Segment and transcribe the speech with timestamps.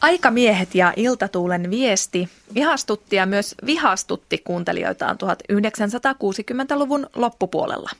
[0.00, 7.90] Aikamiehet ja Iltatuulen viesti ihastutti ja myös vihastutti kuuntelijoitaan 1960-luvun loppupuolella.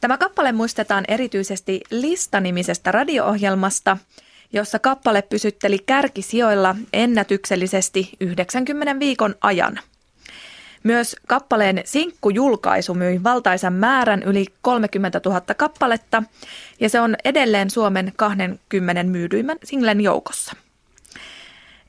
[0.00, 3.96] Tämä kappale muistetaan erityisesti Lista-nimisestä radio-ohjelmasta,
[4.52, 9.80] jossa kappale pysytteli kärkisijoilla ennätyksellisesti 90 viikon ajan.
[10.82, 16.22] Myös kappaleen sinkkujulkaisu myi valtaisan määrän yli 30 000 kappaletta
[16.80, 20.63] ja se on edelleen Suomen 20 myydyimmän singlen joukossa.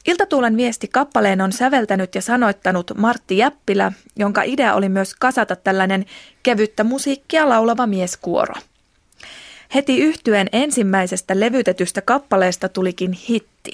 [0.07, 6.05] Iltatuulen viesti kappaleen on säveltänyt ja sanoittanut Martti Jäppilä, jonka idea oli myös kasata tällainen
[6.43, 8.53] kevyttä musiikkia laulava mieskuoro.
[9.75, 13.71] Heti yhtyen ensimmäisestä levytetystä kappaleesta tulikin hitti.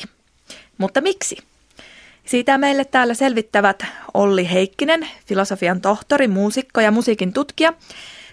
[0.77, 1.37] Mutta miksi?
[2.25, 7.73] Siitä meille täällä selvittävät Olli Heikkinen, filosofian tohtori, muusikko ja musiikin tutkija,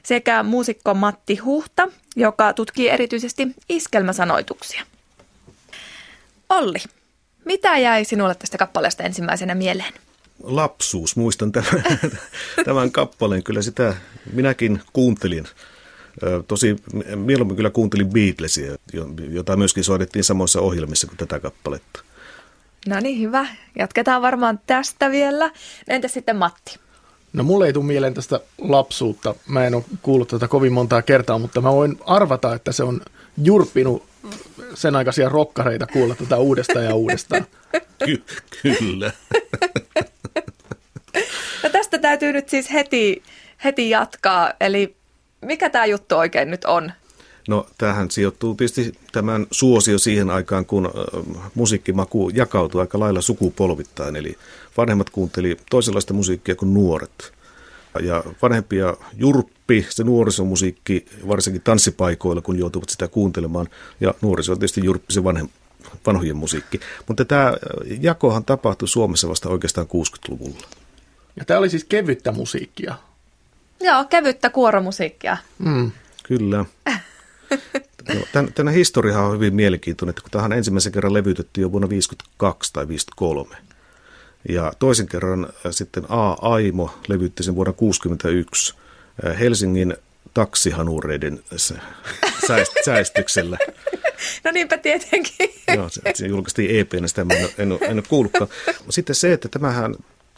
[0.03, 4.83] sekä muusikko Matti Huhta, joka tutkii erityisesti iskelmäsanoituksia.
[6.49, 6.79] Olli,
[7.45, 9.93] mitä jäi sinulle tästä kappaleesta ensimmäisenä mieleen?
[10.43, 11.85] Lapsuus, muistan tämän,
[12.65, 13.43] tämän kappaleen.
[13.43, 13.95] Kyllä sitä
[14.33, 15.45] minäkin kuuntelin.
[16.49, 16.77] Tosi
[17.17, 18.77] mieluummin kyllä kuuntelin Beatlesia,
[19.31, 22.01] jota myöskin soitettiin samoissa ohjelmissa kuin tätä kappaletta.
[22.89, 23.47] No niin, hyvä.
[23.79, 25.51] Jatketaan varmaan tästä vielä.
[25.89, 26.79] Entä sitten Matti?
[27.33, 29.35] No mulle ei tule mieleen tästä lapsuutta.
[29.49, 33.01] Mä en ole kuullut tätä kovin montaa kertaa, mutta mä voin arvata, että se on
[33.43, 34.03] jurppinut
[34.75, 37.47] sen aikaisia rokkareita kuulla tätä uudestaan ja uudestaan.
[38.05, 38.23] Ky-
[38.63, 39.13] kyllä.
[41.63, 43.23] No tästä täytyy nyt siis heti,
[43.65, 44.53] heti jatkaa.
[44.61, 44.97] Eli
[45.41, 46.93] mikä tämä juttu oikein nyt on?
[47.49, 50.91] No tähän sijoittuu tietysti tämän suosio siihen aikaan, kun
[51.55, 54.17] musiikkimaku jakautui aika lailla sukupolvittain.
[54.17, 54.37] Eli
[54.77, 57.33] vanhemmat kuunteli toisenlaista musiikkia kuin nuoret.
[58.03, 58.97] Ja vanhempia
[59.69, 63.67] jurppi, se nuorisomusiikki, varsinkin tanssipaikoilla, kun joutuvat sitä kuuntelemaan.
[64.01, 65.49] Ja nuoriso on tietysti jurppi se vanhem,
[66.07, 66.81] vanhojen musiikki.
[67.09, 67.53] Mutta tämä
[68.01, 70.67] jakohan tapahtui Suomessa vasta oikeastaan 60-luvulla.
[71.37, 72.95] Ja tämä oli siis kevyttä musiikkia.
[73.81, 75.37] Joo, kevyttä kuoromusiikkia.
[75.59, 75.93] Mm.
[76.23, 76.65] Kyllä.
[78.15, 81.89] No, tämän, tämän historiahan on hyvin mielenkiintoinen, että kun tähän ensimmäisen kerran levytettiin jo vuonna
[81.89, 83.57] 1952 tai 1953.
[84.49, 86.33] Ja toisen kerran äh, sitten A.
[86.33, 88.88] Aimo levytti sen vuonna 1961 äh,
[89.41, 89.97] Helsingin
[90.35, 91.41] taksihanureiden
[92.85, 93.59] säästyksellä.
[94.45, 95.51] No niinpä tietenkin.
[95.75, 98.51] Joo, se, se julkaistiin EP, sitä en, en, en, en ole kuullutkaan.
[98.91, 99.95] Sitten se, että tämähän,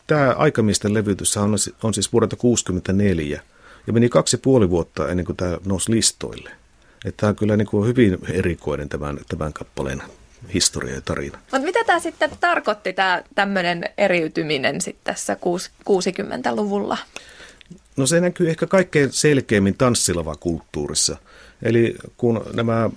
[0.07, 3.43] tämä aikamiesten levytys on, on siis vuodelta 1964
[3.87, 6.51] ja meni kaksi ja puoli vuotta ennen kuin tämä nousi listoille.
[7.05, 10.03] Että tämä on kyllä niin kuin hyvin erikoinen tämän, tämän kappaleen
[10.55, 11.39] historia ja tarina.
[11.39, 15.37] Mutta mitä tämä sitten tarkoitti, tämä tämmöinen eriytyminen sitten tässä
[15.89, 16.99] 60-luvulla?
[18.00, 19.77] No se näkyy ehkä kaikkein selkeimmin
[20.41, 21.16] kulttuurissa.
[21.62, 22.91] Eli kun nämä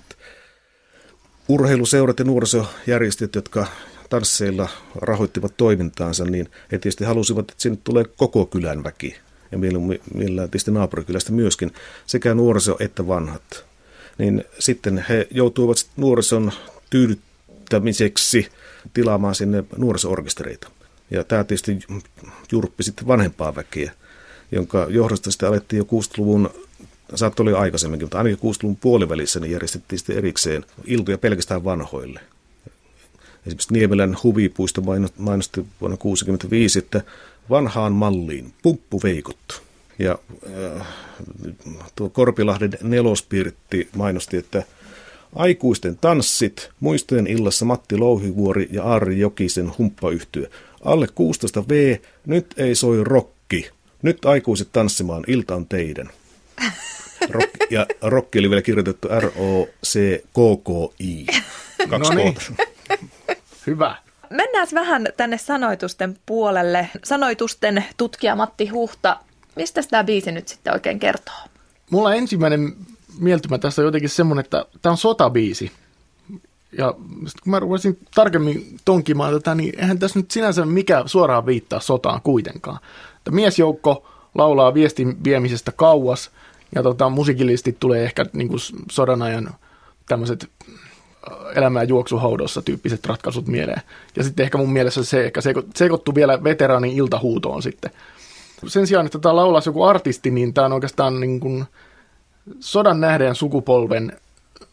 [1.48, 3.66] urheiluseurat ja nuorisojärjestöt, jotka
[4.10, 9.16] tansseilla rahoittivat toimintaansa, niin he tietysti halusivat, että sinne tulee koko kylän väki.
[9.52, 9.58] Ja
[10.14, 11.72] millään tietysti naapurikylästä myöskin,
[12.06, 13.64] sekä nuoriso että vanhat
[14.18, 16.52] niin sitten he joutuivat nuorison
[16.90, 18.48] tyydyttämiseksi
[18.94, 20.70] tilaamaan sinne nuorisoorkestereita.
[21.10, 21.78] Ja tämä tietysti
[22.52, 23.92] jurppi sitten vanhempaa väkeä,
[24.54, 26.50] jonka johdosta sitten alettiin jo 60-luvun
[27.14, 32.20] saattoi olla aikaisemminkin, mutta ainakin 60-luvun puolivälissä niin järjestettiin sitten erikseen iltoja pelkästään vanhoille.
[33.46, 34.80] Esimerkiksi Niemelän huvipuisto
[35.18, 37.02] mainosti vuonna 1965, että
[37.50, 39.62] vanhaan malliin pumppuveikot.
[39.98, 40.18] Ja
[40.78, 40.86] äh,
[41.96, 44.62] tuo Korpilahden nelospirtti mainosti, että
[45.34, 50.50] aikuisten tanssit, muistojen illassa Matti Louhivuori ja Aari Jokisen humppayhtyö.
[50.84, 53.70] Alle 16 V, nyt ei soi rokki.
[54.04, 56.10] Nyt aikuiset tanssimaan, ilta on teidän.
[57.30, 61.26] Rock, ja rokki oli vielä kirjoitettu R-O-C-K-K-I.
[61.88, 62.36] Kaksi no niin.
[63.66, 63.96] Hyvä.
[64.30, 66.88] Mennään vähän tänne sanoitusten puolelle.
[67.04, 69.20] Sanoitusten tutkija Matti Huhta
[69.56, 71.34] Mistä tämä biisi nyt sitten oikein kertoo?
[71.90, 72.76] Mulla ensimmäinen
[73.18, 75.72] mieltymä tässä on jotenkin semmoinen, että tämä on sotabiisi.
[76.78, 76.92] Ja
[77.42, 82.22] kun mä ruvasin tarkemmin tonkimaan tätä, niin eihän tässä nyt sinänsä mikä suoraan viittaa sotaan
[82.22, 82.78] kuitenkaan.
[83.30, 86.30] Miesjoukko laulaa viestin viemisestä kauas,
[86.74, 88.60] ja tota, musiikillisesti tulee ehkä niin kuin
[88.90, 89.54] sodan ajan
[90.06, 93.82] tämmöiset äh, elämää juoksuhaudossa tyyppiset ratkaisut mieleen.
[94.16, 95.40] Ja sitten ehkä mun mielessä se ehkä
[95.74, 97.90] sekoittuu vielä veteraanin iltahuutoon sitten
[98.66, 101.64] sen sijaan, että tämä laulaisi joku artisti, niin tämä on oikeastaan niin kuin
[102.60, 104.12] sodan nähden sukupolven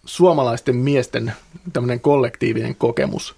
[0.06, 1.34] suomalaisten miesten
[1.74, 3.36] tämmöinen kollektiivinen kokemus.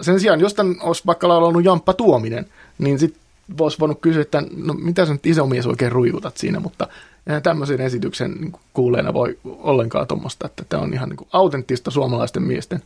[0.00, 2.46] Sen sijaan, jos tämän olisi vaikka laulanut Jamppa Tuominen,
[2.78, 3.22] niin sitten
[3.58, 6.88] voisi voinut kysyä, että no mitä sä nyt isomies oikein ruikutat siinä, mutta
[7.26, 11.90] eihän tämmöisen esityksen niin kuuleena voi ollenkaan tuommoista, että tämä on ihan niin kuin autenttista
[11.90, 12.82] suomalaisten miesten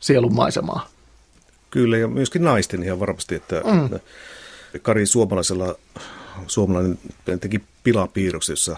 [0.00, 0.88] sielun maisemaa.
[1.70, 4.00] Kyllä, ja myöskin naisten ihan varmasti, että mm.
[4.82, 5.74] Kari Suomalaisella,
[6.46, 6.98] suomalainen
[7.40, 8.76] teki pilapiirroksen, jossa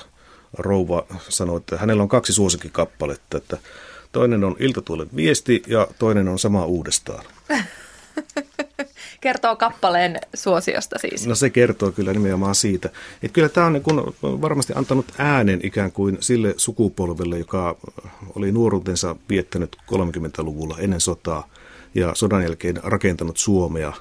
[0.59, 3.59] rouva sanoi, että hänellä on kaksi suosikkikappaletta, että
[4.13, 7.25] toinen on Iltatuulen viesti ja toinen on sama uudestaan.
[9.25, 11.27] kertoo kappaleen suosiosta siis.
[11.27, 12.89] No se kertoo kyllä nimenomaan siitä.
[13.23, 17.77] Että kyllä tämä on niin kun varmasti antanut äänen ikään kuin sille sukupolvelle, joka
[18.35, 21.49] oli nuoruutensa viettänyt 30-luvulla ennen sotaa
[21.95, 23.93] ja sodan jälkeen rakentanut Suomea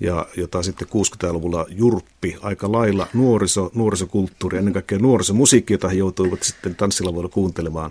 [0.00, 6.42] ja jota sitten 60-luvulla jurppi aika lailla nuoriso, nuorisokulttuuri, ennen kaikkea nuorisomusiikki, jota he joutuivat
[6.42, 7.90] sitten tanssilavoilla kuuntelemaan.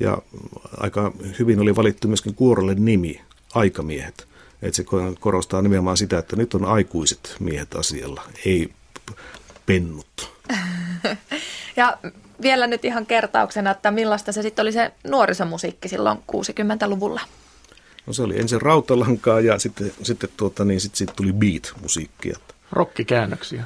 [0.00, 0.18] Ja
[0.76, 3.20] aika hyvin oli valittu myöskin kuorolle nimi,
[3.54, 4.27] Aikamiehet.
[4.62, 4.84] Että se
[5.20, 8.72] korostaa nimenomaan sitä, että nyt on aikuiset miehet asialla, ei
[9.66, 10.32] pennut.
[11.76, 11.98] ja
[12.42, 17.20] vielä nyt ihan kertauksena, että millaista se sitten oli se nuorisomusiikki silloin 60-luvulla?
[18.06, 22.38] No se oli ensin rautalankaa ja sitten, sitten tuota, niin sit, sit tuli beat-musiikkia.
[22.72, 23.64] Rokkikäännöksiä.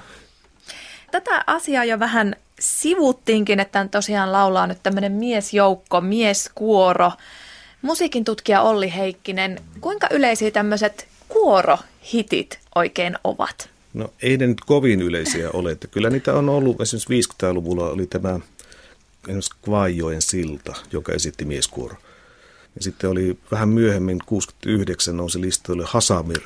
[1.11, 7.13] Tätä asiaa jo vähän sivuttiinkin, että tosiaan laulaa nyt tämmöinen miesjoukko, mieskuoro.
[7.83, 13.71] Musiikin tutkija Olli Heikkinen, kuinka yleisiä tämmöiset kuorohitit oikein ovat?
[13.95, 18.07] No ei ne nyt kovin yleisiä ole, että kyllä niitä on ollut, esimerkiksi 50-luvulla oli
[18.07, 18.41] tämä
[19.25, 21.97] esimerkiksi Kvajoen silta, joka esitti mieskuoro.
[22.77, 26.41] Ja sitten oli vähän myöhemmin, 69 nousi listoille Hasamir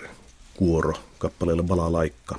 [0.55, 2.39] kuoro kappaleelle Balalaikka.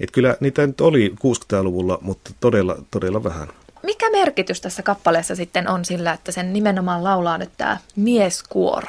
[0.00, 3.48] Et kyllä niitä nyt oli 60-luvulla, mutta todella, todella vähän.
[3.82, 8.88] Mikä merkitys tässä kappaleessa sitten on sillä, että sen nimenomaan laulaa nyt tämä mieskuoro?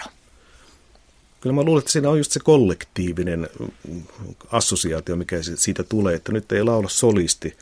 [1.42, 3.50] Kyllä mä luulen, että siinä on just se kollektiivinen
[4.52, 7.58] assosiaatio, mikä siitä tulee, että nyt ei laula solisti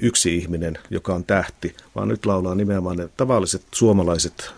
[0.00, 4.50] yksi ihminen, joka on tähti, vaan nyt laulaa nimenomaan ne tavalliset suomalaiset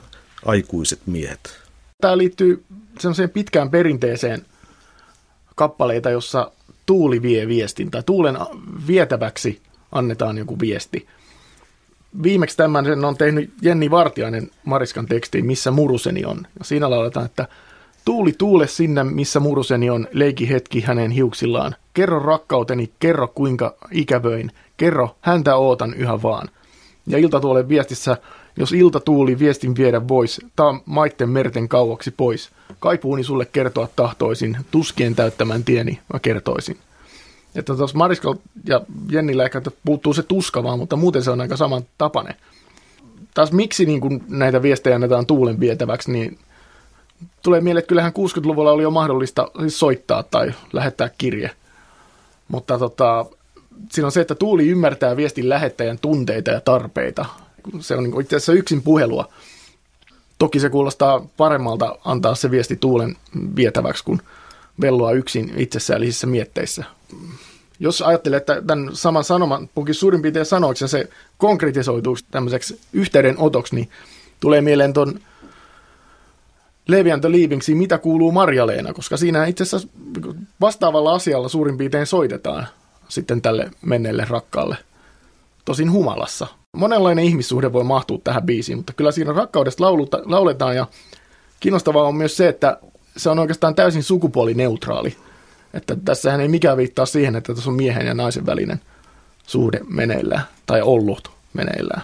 [0.46, 1.58] aikuiset miehet.
[2.00, 2.64] Tämä liittyy
[2.98, 4.46] sellaiseen pitkään perinteeseen
[5.54, 6.52] kappaleita, jossa
[6.86, 8.36] tuuli vie viestin tai tuulen
[8.86, 9.60] vietäväksi
[9.92, 11.06] annetaan joku viesti.
[12.22, 16.36] Viimeksi tämän on tehnyt Jenni Vartiainen Mariskan tekstiin, missä muruseni on.
[16.58, 17.48] Ja siinä lauletaan, että
[18.04, 21.74] tuuli tuule sinne, missä muruseni on, leiki hetki hänen hiuksillaan.
[21.94, 26.48] Kerro rakkauteni, kerro kuinka ikävöin, kerro häntä ootan yhä vaan.
[27.06, 28.16] Ja ilta tuolle viestissä
[28.56, 32.50] jos ilta tuuli viestin viedä vois, taa maitten merten kauaksi pois.
[32.80, 36.78] Kaipuuni sulle kertoa tahtoisin, tuskien täyttämän tieni mä kertoisin.
[37.54, 38.34] Että tuossa Mariskal
[38.66, 38.80] ja
[39.10, 42.36] Jennillä ehkä puuttuu se tuska vaan, mutta muuten se on aika saman tapane.
[43.34, 46.38] Taas miksi niin kun näitä viestejä annetaan tuulen vietäväksi, niin
[47.42, 51.50] tulee mieleen, että kyllähän 60-luvulla oli jo mahdollista siis soittaa tai lähettää kirje.
[52.48, 53.26] Mutta tota,
[53.92, 57.24] siinä on se, että tuuli ymmärtää viestin lähettäjän tunteita ja tarpeita
[57.80, 59.28] se on niin itse asiassa yksin puhelua.
[60.38, 63.16] Toki se kuulostaa paremmalta antaa se viesti tuulen
[63.56, 64.20] vietäväksi, kuin
[64.80, 66.84] velloa yksin itsessään mietteissä.
[67.80, 73.88] Jos ajattelee, että tämän saman sanoman punkin suurin piirtein sanoiksi se konkretisoituu tämmöiseksi yhteydenotoksi, niin
[74.40, 75.20] tulee mieleen ton
[76.88, 77.24] Levi and
[77.74, 79.88] mitä kuuluu Marjaleena, koska siinä itse asiassa
[80.60, 82.66] vastaavalla asialla suurin piirtein soitetaan
[83.08, 84.76] sitten tälle menneelle rakkaalle,
[85.64, 90.86] tosin humalassa monenlainen ihmissuhde voi mahtua tähän biisiin, mutta kyllä siinä rakkaudesta lauluta, lauletaan ja
[91.60, 92.78] kiinnostavaa on myös se, että
[93.16, 95.16] se on oikeastaan täysin sukupuolineutraali.
[95.74, 98.80] Että tässähän ei mikään viittaa siihen, että tässä on miehen ja naisen välinen
[99.46, 102.02] suhde meneillään tai ollut meneillään.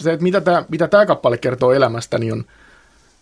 [0.00, 2.44] Se, että mitä tämä, mitä tämä kappale kertoo elämästä, niin on,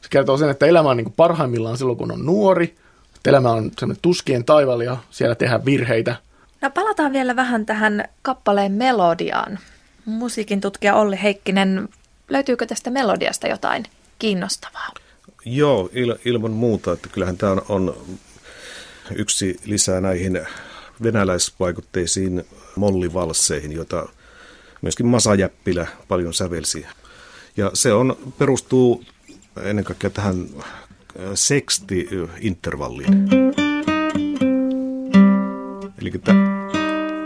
[0.00, 2.76] se kertoo sen, että elämä on niin parhaimmillaan silloin, kun on nuori.
[3.16, 6.16] Että elämä on semmoinen tuskien taival ja siellä tehdään virheitä.
[6.60, 9.58] No palataan vielä vähän tähän kappaleen melodiaan
[10.04, 11.88] musiikin tutkija Olli Heikkinen,
[12.28, 13.84] löytyykö tästä melodiasta jotain
[14.18, 14.88] kiinnostavaa?
[15.48, 17.96] Joo, il, ilman muuta, että kyllähän tämä on, on
[19.14, 20.46] yksi lisää näihin
[21.02, 22.44] venäläisvaikutteisiin
[22.76, 24.08] mollivalsseihin, joita
[24.82, 26.86] myöskin Masa Jäppilä paljon sävelsi.
[27.56, 29.04] Ja se on, perustuu
[29.62, 30.66] ennen kaikkea tähän äh,
[31.34, 33.28] seksti-intervalliin.
[36.00, 36.70] Eli tämä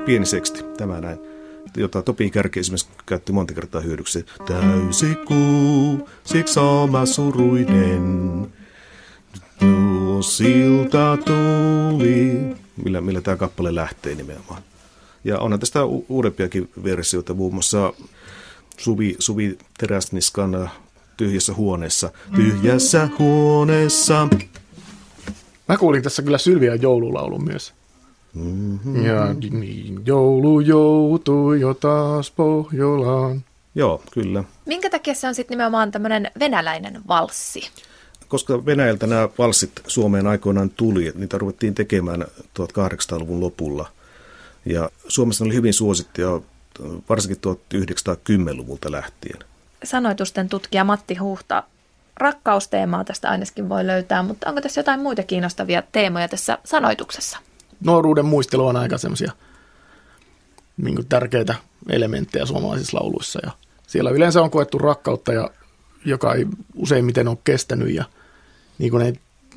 [0.07, 1.30] pieni seksti, tämä näin
[1.77, 4.27] jota Topi Kärki esimerkiksi käytti monta kertaa hyödyksi.
[4.47, 8.47] Täysi kuu, siksi oma suruinen,
[9.59, 14.63] tuo silta tuli, millä, millä tämä kappale lähtee nimenomaan.
[15.25, 17.93] Ja onhan tästä u- uudempiakin versioita, muun muassa
[18.79, 20.71] Suvi, Suvi Teräsniskan
[21.17, 22.11] Tyhjässä huoneessa.
[22.37, 24.29] Tyhjässä huoneessa.
[25.69, 27.75] Mä kuulin tässä kyllä Sylvian joululaulun myös.
[28.35, 29.05] Mm-hmm.
[29.05, 33.45] Ja niin joulu joutui jo taas Pohjolaan.
[33.75, 34.45] Joo, kyllä.
[34.67, 37.71] Minkä takia se on sitten nimenomaan tämmöinen venäläinen valssi?
[38.31, 42.23] koska Venäjältä nämä valssit Suomeen aikoinaan tuli, niitä ruvettiin tekemään
[42.61, 43.89] 1800-luvun lopulla.
[44.65, 46.41] Ja Suomessa oli hyvin suosittuja
[47.09, 49.39] varsinkin 1910-luvulta lähtien.
[49.85, 51.63] Sanoitusten tutkija Matti Huhta,
[52.17, 57.39] rakkausteemaa tästä ainakin voi löytää, mutta onko tässä jotain muita kiinnostavia teemoja tässä sanoituksessa?
[57.85, 59.33] Nuoruuden muistelu on aika semmoisia
[60.77, 61.55] niin tärkeitä
[61.89, 63.41] elementtejä suomalaisissa lauluissa.
[63.43, 63.51] Ja
[63.87, 65.51] siellä yleensä on koettu rakkautta, ja,
[66.05, 68.05] joka ei useimmiten ole kestänyt ja
[68.79, 69.13] niin kuin ei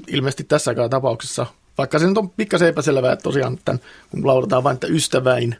[0.08, 1.46] ilmeisesti tässäkään tapauksessa,
[1.78, 5.56] vaikka se nyt on pikkasen epäselvää, että tosiaan tämän, kun lauletaan vain, että ystäväin,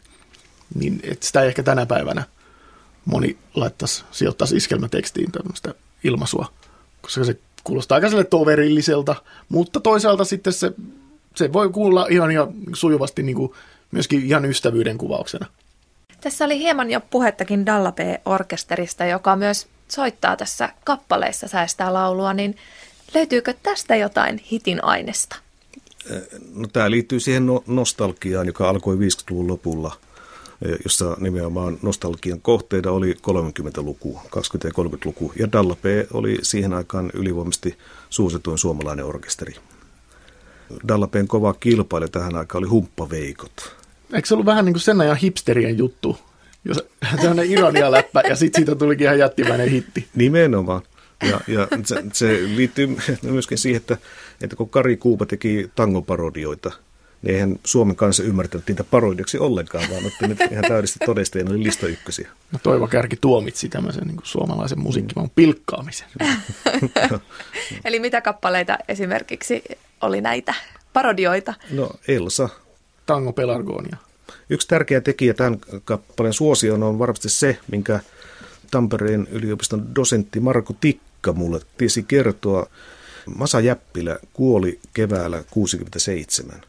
[0.74, 2.24] niin että sitä ei ehkä tänä päivänä
[3.04, 6.52] moni laittaisi, sijoittaisi iskelmätekstiin tämmöistä ilmaisua,
[7.02, 9.16] koska se kuulostaa aika sille toverilliselta,
[9.48, 10.72] mutta toisaalta sitten se,
[11.34, 13.52] se voi kuulla ihan, ihan sujuvasti niin kuin
[13.90, 15.46] myöskin ihan ystävyyden kuvauksena.
[16.20, 22.56] Tässä oli hieman jo puhettakin Dallape-orkesterista, joka myös soittaa tässä kappaleessa säästää laulua, niin
[23.14, 25.36] löytyykö tästä jotain hitin aineesta?
[26.54, 29.96] No, tämä liittyy siihen no- nostalgiaan, joka alkoi 50-luvun lopulla,
[30.84, 34.28] jossa nimenomaan nostalgian kohteita oli 30-luku, 20-
[34.64, 35.32] ja 30-luku.
[35.38, 37.78] Ja Dallape oli siihen aikaan ylivoimaisesti
[38.10, 39.54] suosituin suomalainen orkesteri.
[40.88, 43.76] Dallapeen kova kilpailija tähän aikaan oli Humppaveikot.
[44.12, 46.18] Eikö se ollut vähän niin kuin sen ajan hipsterien juttu?
[46.64, 46.84] Jos
[47.16, 50.08] sellainen ironia-läppä ja sitten siitä tulikin ihan jättimäinen hitti.
[50.14, 50.82] Nimenomaan.
[51.22, 53.96] Ja, ja se, se liittyy myöskin siihen, että,
[54.40, 56.72] että kun Kari Kuupa teki tangoparodioita,
[57.22, 61.62] niin eihän Suomen kanssa ymmärtänyt niitä parodioksi ollenkaan, vaan otti nyt ihan täydellisesti todisteen, oli
[61.62, 62.28] lista ykkösiä.
[62.52, 66.08] No Toivo Kärki tuomitsi tämmöisen niin suomalaisen musiikkimaan pilkkaamisen.
[67.84, 69.64] Eli mitä kappaleita esimerkiksi
[70.04, 70.54] oli näitä
[70.92, 71.54] parodioita?
[71.70, 72.48] No Elsa,
[73.06, 73.96] Tango Pelargonia.
[74.50, 78.00] Yksi tärkeä tekijä tämän kappaleen suosioon on varmasti se, minkä
[78.70, 82.66] Tampereen yliopiston dosentti Marko Tikka mulle tiesi kertoa.
[83.36, 86.62] Masa Jäppilä kuoli keväällä 67.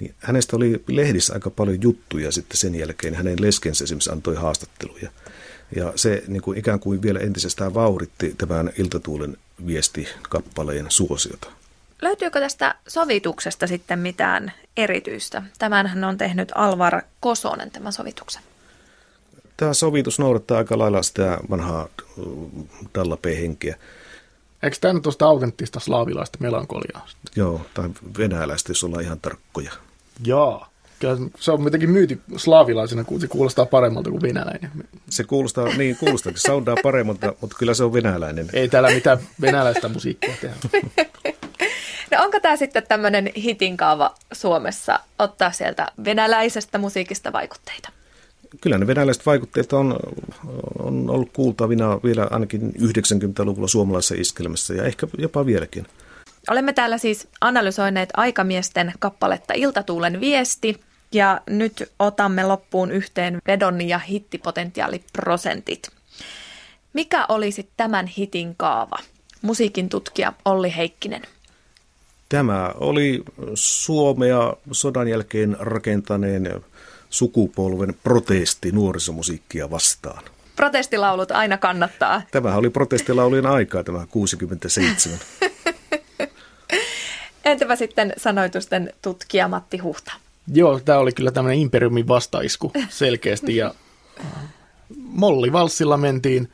[0.00, 3.14] Niin hänestä oli lehdissä aika paljon juttuja sitten sen jälkeen.
[3.14, 5.10] Hänen leskensä esimerkiksi antoi haastatteluja.
[5.76, 9.36] Ja se niin kuin ikään kuin vielä entisestään vauhditti tämän Iltatuulen
[9.66, 11.59] viesti-kappaleen suosiota.
[12.02, 15.42] Löytyykö tästä sovituksesta sitten mitään erityistä?
[15.58, 18.42] Tämänhän on tehnyt Alvar Kosonen tämän sovituksen.
[19.56, 21.88] Tämä sovitus noudattaa aika lailla sitä vanhaa
[22.94, 23.76] Dallape-henkeä.
[24.62, 27.06] Eikö tämä nyt tuosta autenttista slaavilaista melankoliaa?
[27.36, 29.72] Joo, tai venäläistä, jos ollaan ihan tarkkoja.
[30.24, 30.66] Joo.
[30.98, 34.70] Kyllä se on jotenkin myyty slaavilaisena, kun se kuulostaa paremmalta kuin venäläinen.
[35.10, 38.48] Se kuulostaa, niin kuulostaa, se soundaa paremmalta, mutta kyllä se on venäläinen.
[38.52, 40.56] Ei täällä mitään venäläistä musiikkia tehdä.
[42.10, 47.88] No onko tämä sitten tämmöinen hitinkaava Suomessa ottaa sieltä venäläisestä musiikista vaikutteita?
[48.60, 49.98] Kyllä ne venäläiset vaikutteet on,
[50.78, 55.86] on ollut kuultavina vielä ainakin 90-luvulla suomalaisessa iskelmässä ja ehkä jopa vieläkin.
[56.50, 60.80] Olemme täällä siis analysoineet aikamiesten kappaletta Iltatuulen viesti
[61.12, 65.90] ja nyt otamme loppuun yhteen vedon ja hittipotentiaaliprosentit.
[66.92, 68.96] Mikä olisi tämän hitin kaava?
[69.42, 71.22] Musiikin tutkija Olli Heikkinen.
[72.30, 76.60] Tämä oli Suomea sodan jälkeen rakentaneen
[77.10, 80.22] sukupolven protesti nuorisomusiikkia vastaan.
[80.56, 82.22] Protestilaulut aina kannattaa.
[82.30, 85.18] Tämä oli protestilaulujen aikaa, tämä 67.
[87.44, 90.12] Entäpä sitten sanoitusten tutkija Matti Huhta?
[90.52, 93.74] Joo, tämä oli kyllä tämmöinen imperiumin vastaisku selkeästi ja
[94.98, 96.52] Molli Valssilla mentiin.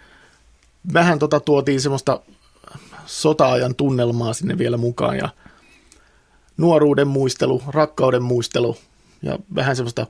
[0.92, 2.20] Vähän tota tuotiin semmoista
[3.06, 5.28] sota-ajan tunnelmaa sinne vielä mukaan ja
[6.56, 8.76] nuoruuden muistelu, rakkauden muistelu
[9.22, 10.06] ja vähän semmoista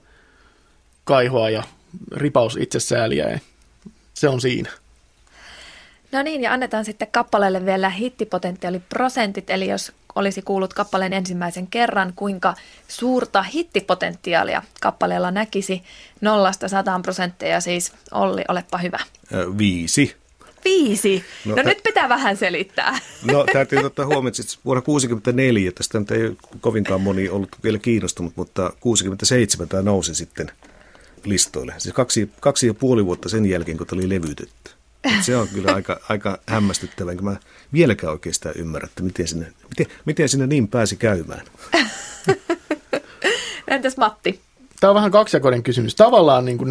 [1.04, 1.62] kaihoa ja
[2.12, 3.40] ripaus itsesääliä.
[4.14, 4.70] Se on siinä.
[6.12, 12.12] No niin, ja annetaan sitten kappaleelle vielä hittipotentiaaliprosentit, eli jos olisi kuullut kappaleen ensimmäisen kerran,
[12.16, 12.54] kuinka
[12.88, 15.82] suurta hittipotentiaalia kappaleella näkisi
[16.20, 18.98] nollasta sataan prosenttia, siis Olli, olepa hyvä.
[19.58, 20.16] Viisi.
[20.66, 21.24] Viisi?
[21.44, 22.98] No, no t- nyt pitää vähän selittää.
[23.32, 27.78] No täytyy ottaa huomioon, että siis vuonna 1964, tästä nyt ei kovinkaan moni ollut vielä
[27.78, 30.50] kiinnostunut, mutta 67 tämä nousi sitten
[31.24, 31.74] listoille.
[31.78, 34.70] Siis kaksi, kaksi ja puoli vuotta sen jälkeen, kun tämä oli levytetty.
[35.20, 37.36] Se on kyllä aika, aika hämmästyttävää, enkä mä
[37.72, 41.46] vieläkään oikeastaan ymmärrä, että miten sinne, miten, miten sinne niin pääsi käymään.
[43.68, 44.40] Entäs Matti?
[44.80, 45.94] Tämä on vähän kaksijakoinen kysymys.
[45.94, 46.70] Tavallaan niin kun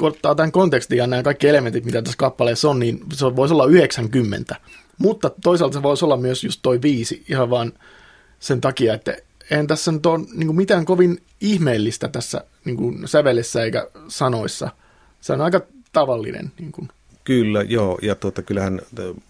[0.00, 3.66] ottaa tämän kontekstin ja nämä kaikki elementit, mitä tässä kappaleessa on, niin se voisi olla
[3.66, 4.56] 90.
[4.98, 7.72] Mutta toisaalta se voisi olla myös just toi viisi ihan vaan
[8.40, 9.16] sen takia, että
[9.50, 14.70] en tässä nyt ole niin mitään kovin ihmeellistä tässä niin sävelessä eikä sanoissa.
[15.20, 15.60] Se on aika
[15.92, 16.88] tavallinen niin
[17.24, 17.98] Kyllä, joo.
[18.02, 18.80] Ja tuota, kyllähän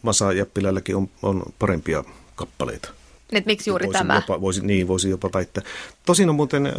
[0.02, 2.04] Masa Jäppilälläkin on, on parempia
[2.34, 2.95] kappaleita.
[3.32, 4.14] Et miksi juuri voisi tämä?
[4.14, 5.64] Jopa, voisi, niin, voisi jopa väittää.
[6.06, 6.72] Tosin on muuten,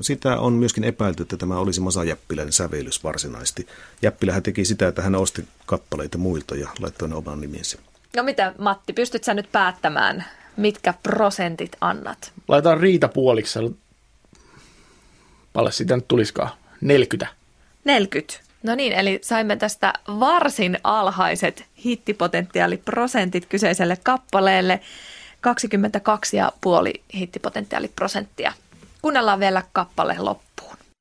[0.00, 3.66] sitä on myöskin epäilty, että tämä olisi Masa Jäppilän sävellys varsinaisesti.
[4.02, 7.78] Jäppilähän teki sitä, että hän osti kappaleita muilta ja laittoi ne oman nimensä.
[8.16, 10.24] No mitä Matti, pystyt sä nyt päättämään,
[10.56, 12.32] mitkä prosentit annat?
[12.48, 13.58] Laitetaan Riita puoliksi.
[15.52, 16.50] Paljon siitä nyt tuliskaan?
[16.80, 17.34] 40.
[17.84, 18.34] 40.
[18.62, 24.80] No niin, eli saimme tästä varsin alhaiset hittipotentiaaliprosentit kyseiselle kappaleelle.
[25.46, 28.52] 22,5 hittipotentiaaliprosenttia.
[29.02, 30.71] Kuunnellaan vielä kappale loppuun.